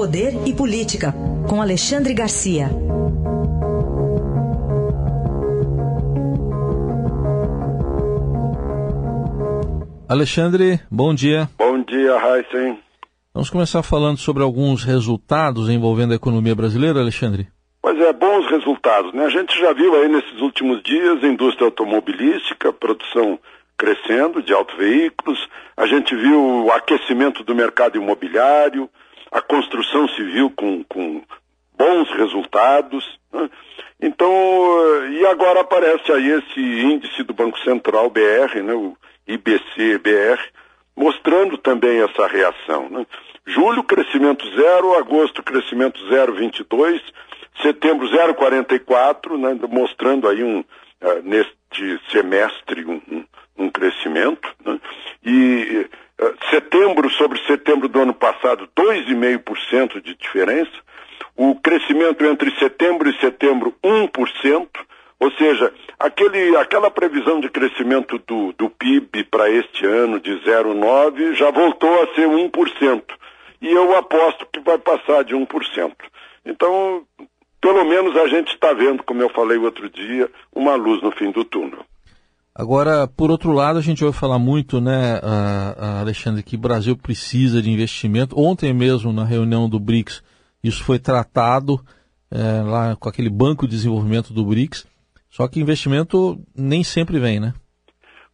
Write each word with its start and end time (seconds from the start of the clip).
Poder 0.00 0.32
e 0.46 0.54
Política, 0.54 1.14
com 1.46 1.60
Alexandre 1.60 2.14
Garcia. 2.14 2.70
Alexandre, 10.08 10.80
bom 10.90 11.14
dia. 11.14 11.50
Bom 11.58 11.82
dia, 11.82 12.16
Heisen. 12.16 12.78
Vamos 13.34 13.50
começar 13.50 13.82
falando 13.82 14.16
sobre 14.16 14.42
alguns 14.42 14.84
resultados 14.84 15.68
envolvendo 15.68 16.14
a 16.14 16.16
economia 16.16 16.54
brasileira, 16.54 17.00
Alexandre. 17.00 17.48
Pois 17.82 18.00
é, 18.00 18.10
bons 18.14 18.46
resultados. 18.50 19.12
Né? 19.12 19.26
A 19.26 19.28
gente 19.28 19.54
já 19.60 19.74
viu 19.74 19.94
aí 19.96 20.08
nesses 20.08 20.40
últimos 20.40 20.82
dias 20.82 21.22
a 21.22 21.26
indústria 21.26 21.66
automobilística, 21.66 22.72
produção 22.72 23.38
crescendo 23.76 24.42
de 24.42 24.54
autoveículos, 24.54 25.46
a 25.76 25.86
gente 25.86 26.16
viu 26.16 26.64
o 26.64 26.72
aquecimento 26.72 27.44
do 27.44 27.54
mercado 27.54 27.98
imobiliário, 27.98 28.88
a 29.30 29.40
construção 29.40 30.08
civil 30.08 30.50
com, 30.50 30.82
com 30.84 31.22
bons 31.76 32.10
resultados. 32.12 33.18
Né? 33.32 33.48
Então, 34.00 34.30
e 35.10 35.24
agora 35.26 35.60
aparece 35.60 36.10
aí 36.12 36.28
esse 36.30 36.60
índice 36.60 37.22
do 37.22 37.32
Banco 37.32 37.58
Central 37.60 38.10
BR, 38.10 38.62
né, 38.62 38.74
o 38.74 38.96
IBC-BR, 39.26 40.40
mostrando 40.96 41.56
também 41.56 42.02
essa 42.02 42.26
reação. 42.26 42.88
Né? 42.90 43.06
Julho, 43.46 43.82
crescimento 43.82 44.44
zero, 44.54 44.96
agosto, 44.96 45.42
crescimento 45.42 46.00
0,22, 46.08 47.00
setembro 47.62 48.08
0,44, 48.08 49.38
né, 49.38 49.58
mostrando 49.68 50.28
aí 50.28 50.42
um, 50.42 50.60
uh, 50.60 51.22
neste 51.22 52.00
semestre 52.10 52.84
um, 52.84 53.00
um, 53.10 53.24
um 53.56 53.70
crescimento. 53.70 54.48
Né? 54.64 54.80
E 55.24 55.86
setembro 56.50 57.08
sobre 57.10 57.38
setembro 57.46 57.88
do 57.88 58.00
ano 58.00 58.14
passado, 58.14 58.68
2,5% 58.76 60.00
de 60.02 60.14
diferença. 60.14 60.70
O 61.36 61.54
crescimento 61.54 62.24
entre 62.24 62.50
setembro 62.58 63.08
e 63.08 63.18
setembro, 63.20 63.74
1%. 63.82 64.68
Ou 65.18 65.30
seja, 65.32 65.72
aquele, 65.98 66.56
aquela 66.56 66.90
previsão 66.90 67.40
de 67.40 67.48
crescimento 67.50 68.18
do, 68.26 68.52
do 68.52 68.70
PIB 68.70 69.24
para 69.24 69.50
este 69.50 69.84
ano 69.84 70.18
de 70.18 70.32
0,9% 70.40 71.34
já 71.34 71.50
voltou 71.50 72.02
a 72.02 72.14
ser 72.14 72.26
1%. 72.26 73.02
E 73.60 73.70
eu 73.70 73.96
aposto 73.96 74.46
que 74.50 74.60
vai 74.60 74.78
passar 74.78 75.22
de 75.24 75.34
1%. 75.34 75.92
Então, 76.44 77.04
pelo 77.60 77.84
menos 77.84 78.16
a 78.16 78.26
gente 78.28 78.54
está 78.54 78.72
vendo, 78.72 79.02
como 79.02 79.22
eu 79.22 79.28
falei 79.28 79.58
outro 79.58 79.90
dia, 79.90 80.30
uma 80.54 80.74
luz 80.74 81.02
no 81.02 81.10
fim 81.10 81.30
do 81.30 81.44
túnel. 81.44 81.84
Agora, 82.54 83.06
por 83.06 83.30
outro 83.30 83.52
lado, 83.52 83.78
a 83.78 83.82
gente 83.82 84.04
ouve 84.04 84.18
falar 84.18 84.38
muito, 84.38 84.80
né, 84.80 85.20
Alexandre, 86.00 86.42
que 86.42 86.56
o 86.56 86.60
Brasil 86.60 86.96
precisa 86.96 87.62
de 87.62 87.70
investimento. 87.70 88.38
Ontem 88.38 88.72
mesmo, 88.72 89.12
na 89.12 89.24
reunião 89.24 89.68
do 89.68 89.78
BRICS, 89.78 90.22
isso 90.62 90.82
foi 90.84 90.98
tratado 90.98 91.80
é, 92.30 92.62
lá 92.62 92.96
com 92.96 93.08
aquele 93.08 93.30
Banco 93.30 93.66
de 93.66 93.76
Desenvolvimento 93.76 94.32
do 94.32 94.44
BRICS. 94.44 94.86
Só 95.30 95.46
que 95.46 95.60
investimento 95.60 96.38
nem 96.56 96.82
sempre 96.82 97.18
vem, 97.18 97.38
né? 97.38 97.54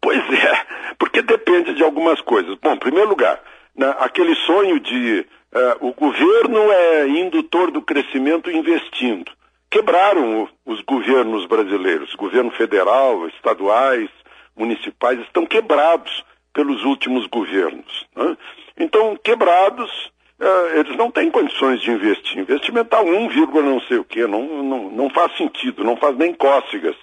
Pois 0.00 0.18
é, 0.18 0.66
porque 0.98 1.20
depende 1.22 1.74
de 1.74 1.82
algumas 1.82 2.20
coisas. 2.20 2.56
Bom, 2.62 2.72
em 2.72 2.78
primeiro 2.78 3.08
lugar, 3.08 3.40
né, 3.76 3.94
aquele 3.98 4.34
sonho 4.36 4.78
de 4.78 5.26
uh, 5.52 5.88
o 5.88 5.92
governo 5.92 6.60
é 6.70 7.08
indutor 7.08 7.72
do 7.72 7.82
crescimento 7.82 8.50
investindo. 8.50 9.30
Quebraram 9.74 10.48
os 10.64 10.80
governos 10.82 11.46
brasileiros, 11.46 12.14
governo 12.14 12.52
federal, 12.52 13.26
estaduais, 13.26 14.08
municipais, 14.56 15.18
estão 15.18 15.44
quebrados 15.44 16.24
pelos 16.52 16.84
últimos 16.84 17.26
governos. 17.26 18.06
Né? 18.14 18.36
Então, 18.78 19.16
quebrados, 19.16 19.90
uh, 20.38 20.78
eles 20.78 20.96
não 20.96 21.10
têm 21.10 21.28
condições 21.28 21.80
de 21.82 21.90
investir. 21.90 22.38
Investimento 22.38 22.94
a 22.94 23.02
1, 23.02 23.28
não 23.64 23.80
sei 23.80 23.96
o 23.96 24.04
quê, 24.04 24.28
não, 24.28 24.62
não, 24.62 24.90
não 24.92 25.10
faz 25.10 25.36
sentido, 25.36 25.82
não 25.82 25.96
faz 25.96 26.16
nem 26.16 26.32
cócegas. 26.32 26.94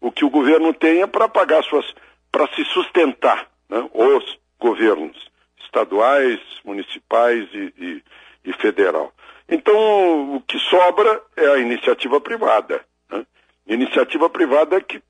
O 0.00 0.12
que 0.12 0.24
o 0.24 0.30
governo 0.30 0.72
tem 0.72 1.02
é 1.02 1.08
para 1.08 1.28
pagar 1.28 1.64
suas, 1.64 1.92
para 2.30 2.46
se 2.54 2.64
sustentar, 2.66 3.48
né? 3.68 3.90
os 3.92 4.38
governos 4.60 5.16
estaduais, 5.64 6.38
municipais 6.64 7.48
e, 7.52 7.74
e, 7.76 8.02
e, 8.44 8.52
federal. 8.52 9.12
Então, 9.48 10.36
o 10.36 10.40
que 10.40 10.58
sobra 10.58 11.22
é 11.36 11.46
a 11.46 11.58
iniciativa 11.58 12.20
privada. 12.20 12.84
Né? 13.10 13.26
Iniciativa 13.66 14.28
privada 14.30 14.80
que 14.80 15.02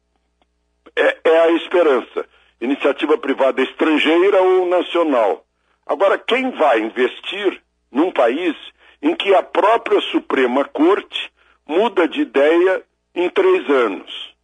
é, 0.97 1.19
é 1.25 1.41
a 1.41 1.51
esperança. 1.53 2.27
Iniciativa 2.61 3.17
privada 3.19 3.63
estrangeira 3.63 4.43
ou 4.43 4.67
nacional. 4.67 5.45
Agora, 5.87 6.19
quem 6.19 6.51
vai 6.53 6.81
investir 6.81 7.61
num 7.91 8.11
país 8.11 8.57
em 9.03 9.15
que 9.15 9.35
a 9.35 9.43
própria 9.43 10.01
Suprema 10.01 10.65
Corte 10.65 11.31
muda 11.67 12.09
de 12.09 12.23
ideia 12.23 12.83
em 13.15 13.29
três 13.29 13.69
anos? 13.69 14.35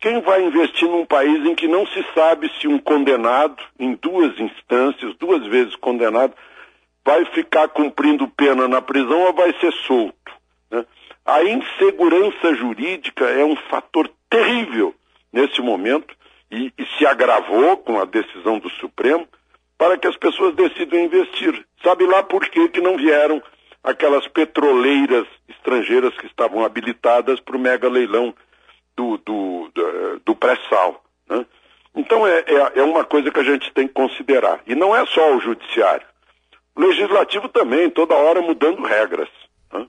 Quem 0.00 0.20
vai 0.20 0.42
investir 0.42 0.88
num 0.88 1.06
país 1.06 1.46
em 1.46 1.54
que 1.54 1.68
não 1.68 1.86
se 1.86 2.04
sabe 2.12 2.50
se 2.60 2.66
um 2.66 2.78
condenado, 2.78 3.62
em 3.78 3.94
duas 3.94 4.38
instâncias, 4.38 5.14
duas 5.14 5.46
vezes 5.46 5.76
condenado, 5.76 6.34
vai 7.04 7.24
ficar 7.26 7.68
cumprindo 7.68 8.28
pena 8.28 8.68
na 8.68 8.80
prisão 8.80 9.20
ou 9.22 9.32
vai 9.32 9.52
ser 9.60 9.72
solto? 9.86 10.32
Né? 10.70 10.84
A 11.24 11.42
insegurança 11.44 12.54
jurídica 12.54 13.24
é 13.26 13.44
um 13.44 13.56
fator 13.70 14.10
terrível 14.28 14.94
nesse 15.32 15.60
momento 15.60 16.14
e, 16.50 16.72
e 16.76 16.86
se 16.96 17.06
agravou 17.06 17.76
com 17.78 18.00
a 18.00 18.04
decisão 18.04 18.58
do 18.58 18.70
Supremo 18.70 19.26
para 19.78 19.98
que 19.98 20.06
as 20.06 20.16
pessoas 20.16 20.54
decidam 20.54 21.00
investir. 21.00 21.64
Sabe 21.82 22.06
lá 22.06 22.22
por 22.22 22.48
que, 22.48 22.68
que 22.68 22.80
não 22.80 22.96
vieram 22.96 23.42
aquelas 23.82 24.28
petroleiras 24.28 25.26
estrangeiras 25.48 26.14
que 26.16 26.26
estavam 26.26 26.64
habilitadas 26.64 27.40
para 27.40 27.56
o 27.56 27.60
mega 27.60 27.88
leilão 27.88 28.34
do, 28.96 29.16
do, 29.18 29.70
do, 29.74 30.20
do 30.24 30.34
pré-sal. 30.36 31.02
Né? 31.28 31.44
Então 31.94 32.26
é, 32.26 32.44
é, 32.46 32.72
é, 32.76 32.82
uma 32.82 33.04
coisa 33.04 33.30
que 33.30 33.40
a 33.40 33.44
gente 33.44 33.72
tem 33.72 33.88
que 33.88 33.94
considerar. 33.94 34.60
E 34.66 34.74
não 34.74 34.94
é 34.94 35.04
só 35.06 35.34
o 35.34 35.40
judiciário. 35.40 36.06
Legislativo 36.76 37.48
também, 37.48 37.90
toda 37.90 38.14
hora 38.14 38.40
mudando 38.40 38.82
regras. 38.82 39.28
Né? 39.72 39.86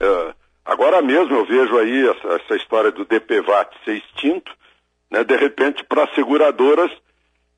É, 0.00 0.34
agora 0.64 1.02
mesmo 1.02 1.36
eu 1.36 1.44
vejo 1.44 1.78
aí 1.78 2.08
essa, 2.08 2.28
essa 2.28 2.56
história 2.56 2.90
do 2.90 3.04
DPVAT 3.04 3.74
ser 3.84 3.96
extinto, 3.96 4.52
né? 5.10 5.22
de 5.22 5.36
repente 5.36 5.84
para 5.84 6.04
as 6.04 6.14
seguradoras, 6.14 6.90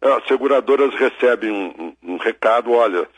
as 0.00 0.26
seguradoras 0.26 0.94
recebem 0.94 1.50
um, 1.50 1.94
um, 2.02 2.14
um 2.14 2.16
recado, 2.16 2.72
olha, 2.72 3.08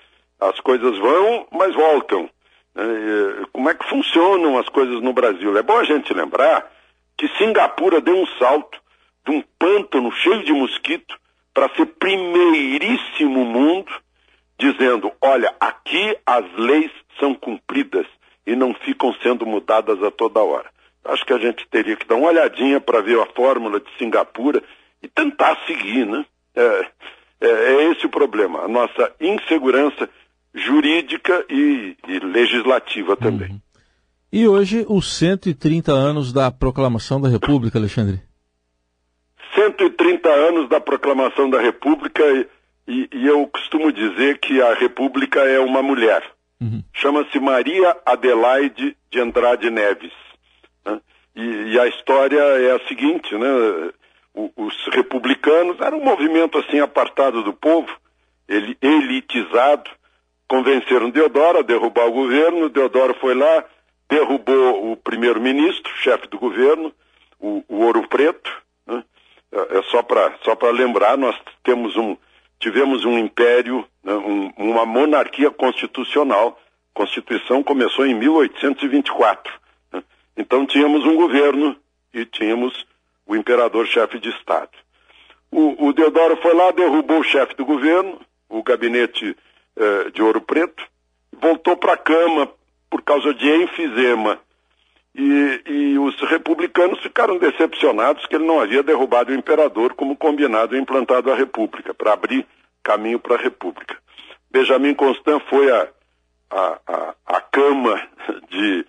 as 0.40 0.58
coisas 0.60 0.96
vão, 0.98 1.46
mas 1.50 1.74
voltam. 1.74 2.28
É, 2.76 3.46
como 3.52 3.68
é 3.68 3.74
que 3.74 3.88
funcionam 3.88 4.58
as 4.58 4.68
coisas 4.68 5.02
no 5.02 5.12
Brasil? 5.12 5.56
É 5.56 5.62
bom 5.62 5.78
a 5.78 5.84
gente 5.84 6.12
lembrar 6.14 6.70
que 7.16 7.28
Singapura 7.36 8.00
deu 8.00 8.16
um 8.16 8.26
salto 8.38 8.80
de 9.26 9.32
um 9.32 9.42
pântano 9.58 10.10
cheio 10.12 10.42
de 10.44 10.52
mosquito 10.52 11.18
para 11.52 11.68
ser 11.74 11.86
primeiríssimo 11.86 13.44
mundo, 13.44 13.92
dizendo: 14.60 15.10
olha, 15.20 15.54
aqui 15.58 16.16
as 16.24 16.44
leis 16.56 16.92
são 17.18 17.34
cumpridas 17.34 18.06
e 18.46 18.54
não 18.54 18.74
ficam 18.74 19.12
sendo 19.22 19.44
mudadas 19.46 20.02
a 20.02 20.10
toda 20.10 20.40
hora. 20.40 20.68
Acho 21.04 21.24
que 21.24 21.32
a 21.32 21.38
gente 21.38 21.66
teria 21.68 21.96
que 21.96 22.06
dar 22.06 22.16
uma 22.16 22.28
olhadinha 22.28 22.80
para 22.80 23.00
ver 23.00 23.18
a 23.18 23.26
fórmula 23.26 23.80
de 23.80 23.90
Singapura 23.98 24.62
e 25.02 25.08
tentar 25.08 25.58
seguir, 25.66 26.06
né? 26.06 26.24
É, 26.54 26.86
é, 27.40 27.48
é 27.48 27.90
esse 27.90 28.04
o 28.06 28.10
problema, 28.10 28.60
a 28.60 28.68
nossa 28.68 29.12
insegurança 29.18 30.08
jurídica 30.54 31.44
e, 31.48 31.96
e 32.06 32.18
legislativa 32.18 33.16
também. 33.16 33.50
Uhum. 33.50 33.60
E 34.32 34.46
hoje, 34.46 34.84
os 34.88 35.16
130 35.16 35.90
anos 35.90 36.32
da 36.32 36.50
proclamação 36.50 37.20
da 37.20 37.28
República, 37.28 37.78
Alexandre? 37.78 38.20
130 39.54 40.28
anos 40.28 40.68
da 40.68 40.80
proclamação 40.80 41.50
da 41.50 41.60
República 41.60 42.22
e, 42.22 42.46
e 42.86 43.26
eu 43.26 43.46
costumo 43.46 43.92
dizer 43.92 44.38
que 44.38 44.60
a 44.60 44.74
República 44.74 45.40
é 45.40 45.60
uma 45.60 45.82
mulher. 45.82 46.22
Uhum. 46.60 46.82
Chama-se 46.92 47.40
Maria 47.40 47.96
Adelaide 48.04 48.96
de 49.10 49.20
Andrade 49.20 49.70
Neves. 49.70 50.12
Né? 50.84 51.00
E, 51.34 51.72
e, 51.72 51.80
a 51.80 51.86
história 51.86 52.38
é 52.38 52.76
a 52.76 52.86
seguinte, 52.86 53.34
né? 53.34 53.48
O, 54.34 54.50
os 54.56 54.86
republicanos 54.92 55.80
eram 55.80 55.98
um 55.98 56.04
movimento 56.04 56.58
assim 56.58 56.78
apartado 56.78 57.42
do 57.42 57.52
povo, 57.52 57.90
ele, 58.48 58.76
elitizado, 58.80 59.90
convenceram 60.46 61.10
Deodoro 61.10 61.58
a 61.58 61.62
derrubar 61.62 62.06
o 62.06 62.12
governo, 62.12 62.68
Deodoro 62.68 63.14
foi 63.14 63.34
lá, 63.34 63.64
derrubou 64.08 64.92
o 64.92 64.96
primeiro-ministro, 64.96 65.92
chefe 65.96 66.28
do 66.28 66.38
governo, 66.38 66.92
o, 67.40 67.64
o 67.68 67.84
Ouro 67.84 68.06
Preto. 68.06 68.50
Né? 68.86 69.02
É, 69.52 69.78
é 69.78 69.82
só 69.84 70.02
para 70.02 70.32
só 70.42 70.56
lembrar, 70.70 71.16
nós 71.16 71.36
temos 71.64 71.96
um, 71.96 72.16
tivemos 72.60 73.04
um 73.04 73.18
império, 73.18 73.84
né? 74.04 74.12
um, 74.12 74.52
uma 74.56 74.86
monarquia 74.86 75.50
constitucional. 75.50 76.60
A 76.94 76.98
Constituição 76.98 77.62
começou 77.62 78.06
em 78.06 78.14
1824. 78.14 79.52
Né? 79.92 80.02
Então 80.36 80.66
tínhamos 80.66 81.04
um 81.04 81.16
governo 81.16 81.74
e 82.12 82.24
tínhamos 82.26 82.86
o 83.26 83.34
imperador-chefe 83.34 84.20
de 84.20 84.28
Estado. 84.28 84.70
O, 85.50 85.88
o, 85.88 85.92
Deodoro 85.92 86.36
foi 86.36 86.54
lá, 86.54 86.70
derrubou 86.70 87.20
o 87.20 87.24
chefe 87.24 87.56
do 87.56 87.64
governo, 87.64 88.20
o 88.48 88.62
gabinete 88.62 89.36
eh, 89.76 90.10
de 90.12 90.22
Ouro 90.22 90.40
Preto, 90.40 90.84
voltou 91.32 91.76
para 91.76 91.96
cama 91.96 92.48
por 92.88 93.02
causa 93.02 93.34
de 93.34 93.48
enfisema. 93.48 94.38
E, 95.14 95.62
e, 95.66 95.98
os 95.98 96.20
republicanos 96.22 97.00
ficaram 97.00 97.36
decepcionados 97.36 98.26
que 98.26 98.36
ele 98.36 98.46
não 98.46 98.60
havia 98.60 98.82
derrubado 98.82 99.32
o 99.32 99.34
imperador 99.34 99.94
como 99.94 100.16
combinado 100.16 100.76
e 100.76 100.80
implantado 100.80 101.32
a 101.32 101.34
república, 101.34 101.92
para 101.92 102.12
abrir 102.12 102.46
caminho 102.82 103.18
para 103.18 103.34
a 103.34 103.38
república. 103.38 103.96
Benjamin 104.50 104.94
Constant 104.94 105.42
foi 105.48 105.70
à 105.70 105.88
a, 106.50 106.78
a, 106.86 107.14
a, 107.26 107.40
cama 107.40 108.02
de, 108.48 108.86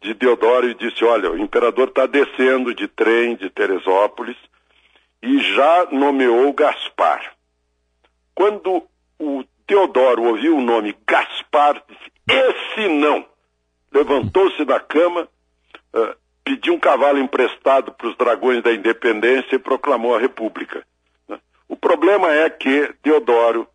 de 0.00 0.14
Deodoro 0.14 0.68
e 0.68 0.74
disse, 0.74 1.04
olha, 1.04 1.30
o 1.30 1.38
imperador 1.38 1.88
está 1.88 2.06
descendo 2.06 2.74
de 2.74 2.86
trem 2.86 3.34
de 3.36 3.48
Teresópolis 3.48 4.36
e 5.22 5.38
já 5.54 5.88
nomeou 5.90 6.52
Gaspar. 6.52 7.32
Quando 8.34 8.86
o 9.18 9.42
Teodoro 9.66 10.24
ouviu 10.24 10.56
o 10.56 10.60
nome 10.60 10.96
Gaspar, 11.06 11.82
disse, 11.88 12.12
esse 12.28 12.88
não. 12.88 13.26
Levantou-se 13.90 14.64
da 14.64 14.78
cama, 14.78 15.26
uh, 15.94 16.16
pediu 16.44 16.74
um 16.74 16.78
cavalo 16.78 17.18
emprestado 17.18 17.92
para 17.92 18.08
os 18.08 18.16
dragões 18.16 18.62
da 18.62 18.72
independência 18.72 19.56
e 19.56 19.58
proclamou 19.58 20.16
a 20.16 20.18
república. 20.18 20.82
O 21.68 21.76
problema 21.76 22.32
é 22.32 22.48
que 22.48 22.92
Teodoro, 23.02 23.68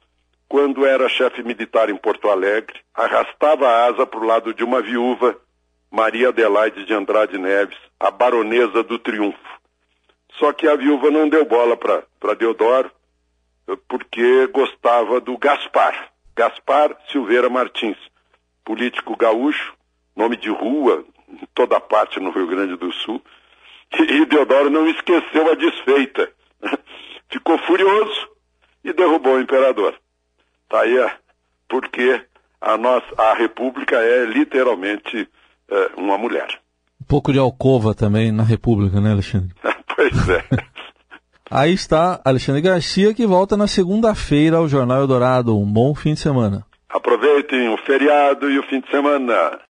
quando 0.49 0.85
era 0.85 1.07
chefe 1.07 1.43
militar 1.43 1.89
em 1.89 1.95
Porto 1.95 2.29
Alegre, 2.29 2.79
arrastava 2.93 3.67
a 3.67 3.85
asa 3.85 4.07
para 4.07 4.19
o 4.19 4.25
lado 4.25 4.53
de 4.53 4.63
uma 4.63 4.81
viúva, 4.81 5.37
Maria 5.91 6.29
Adelaide 6.29 6.85
de 6.85 6.93
Andrade 6.93 7.37
Neves, 7.37 7.77
a 7.99 8.09
baronesa 8.09 8.81
do 8.81 8.97
Triunfo. 8.97 9.37
Só 10.39 10.51
que 10.51 10.67
a 10.67 10.75
viúva 10.75 11.11
não 11.11 11.29
deu 11.29 11.45
bola 11.45 11.77
para 11.77 12.33
Deodoro, 12.33 12.91
porque 13.87 14.47
gostava 14.47 15.21
do 15.21 15.37
Gaspar, 15.37 16.11
Gaspar 16.35 16.97
Silveira 17.11 17.49
Martins, 17.49 17.97
político 18.65 19.15
gaúcho, 19.15 19.75
nome 20.15 20.35
de 20.35 20.49
rua 20.49 21.05
em 21.33 21.47
toda 21.53 21.79
parte 21.79 22.19
no 22.19 22.31
Rio 22.31 22.47
Grande 22.47 22.75
do 22.75 22.91
Sul, 22.91 23.21
e 23.99 24.25
Deodoro 24.25 24.69
não 24.69 24.87
esqueceu 24.87 25.51
a 25.51 25.55
desfeita. 25.55 26.29
Ficou 27.29 27.57
furioso 27.59 28.29
e 28.83 28.93
derrubou 28.93 29.35
o 29.35 29.41
imperador. 29.41 29.95
Tá 30.69 30.81
aí 30.81 31.11
porque 31.67 32.21
a 32.61 32.77
nossa 32.77 33.05
a 33.17 33.33
república 33.33 33.95
é 33.97 34.25
literalmente 34.25 35.27
é, 35.69 35.89
uma 35.97 36.17
mulher. 36.17 36.47
Um 37.01 37.05
pouco 37.05 37.33
de 37.33 37.39
alcova 37.39 37.93
também 37.93 38.31
na 38.31 38.43
república, 38.43 39.01
né, 39.01 39.11
Alexandre? 39.11 39.49
pois 39.95 40.29
é. 40.29 40.43
Aí 41.49 41.73
está 41.73 42.21
Alexandre 42.23 42.61
Garcia, 42.61 43.13
que 43.13 43.25
volta 43.27 43.57
na 43.57 43.67
segunda-feira 43.67 44.57
ao 44.57 44.67
Jornal 44.67 45.01
Eldorado. 45.01 45.57
Um 45.57 45.71
bom 45.71 45.93
fim 45.93 46.13
de 46.13 46.19
semana. 46.19 46.65
Aproveitem 46.89 47.69
o 47.69 47.77
feriado 47.77 48.49
e 48.49 48.57
o 48.57 48.63
fim 48.63 48.79
de 48.79 48.89
semana. 48.89 49.59